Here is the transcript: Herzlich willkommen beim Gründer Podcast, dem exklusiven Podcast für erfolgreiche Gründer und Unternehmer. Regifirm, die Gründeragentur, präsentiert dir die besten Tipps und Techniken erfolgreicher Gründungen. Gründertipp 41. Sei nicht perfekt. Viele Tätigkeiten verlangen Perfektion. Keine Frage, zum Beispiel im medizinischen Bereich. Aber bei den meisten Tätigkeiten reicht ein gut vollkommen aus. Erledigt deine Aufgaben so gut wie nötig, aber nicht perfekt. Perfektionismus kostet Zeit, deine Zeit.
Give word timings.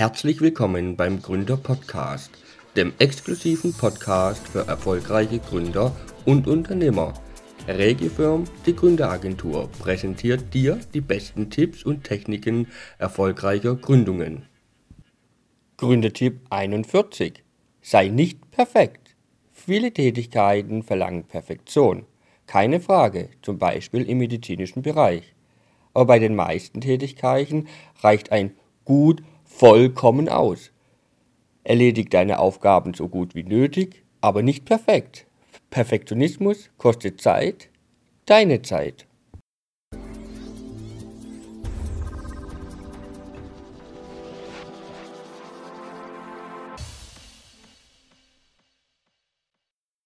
Herzlich 0.00 0.40
willkommen 0.40 0.96
beim 0.96 1.20
Gründer 1.20 1.58
Podcast, 1.58 2.30
dem 2.74 2.94
exklusiven 2.98 3.74
Podcast 3.74 4.48
für 4.48 4.66
erfolgreiche 4.66 5.40
Gründer 5.40 5.94
und 6.24 6.46
Unternehmer. 6.46 7.12
Regifirm, 7.68 8.44
die 8.64 8.74
Gründeragentur, 8.74 9.68
präsentiert 9.78 10.54
dir 10.54 10.80
die 10.94 11.02
besten 11.02 11.50
Tipps 11.50 11.82
und 11.82 12.02
Techniken 12.02 12.68
erfolgreicher 12.96 13.74
Gründungen. 13.74 14.46
Gründertipp 15.76 16.40
41. 16.48 17.44
Sei 17.82 18.08
nicht 18.08 18.50
perfekt. 18.50 19.14
Viele 19.52 19.92
Tätigkeiten 19.92 20.82
verlangen 20.82 21.24
Perfektion. 21.24 22.06
Keine 22.46 22.80
Frage, 22.80 23.28
zum 23.42 23.58
Beispiel 23.58 24.08
im 24.08 24.16
medizinischen 24.16 24.80
Bereich. 24.80 25.34
Aber 25.92 26.06
bei 26.06 26.18
den 26.18 26.34
meisten 26.34 26.80
Tätigkeiten 26.80 27.68
reicht 28.02 28.32
ein 28.32 28.52
gut 28.86 29.22
vollkommen 29.50 30.28
aus. 30.28 30.70
Erledigt 31.64 32.14
deine 32.14 32.38
Aufgaben 32.38 32.94
so 32.94 33.08
gut 33.08 33.34
wie 33.34 33.42
nötig, 33.42 34.04
aber 34.20 34.42
nicht 34.42 34.64
perfekt. 34.64 35.26
Perfektionismus 35.68 36.70
kostet 36.78 37.20
Zeit, 37.20 37.68
deine 38.26 38.62
Zeit. 38.62 39.06